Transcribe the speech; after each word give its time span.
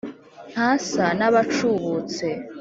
Ntasa 0.51 1.05
n'abacubutse 1.17 2.27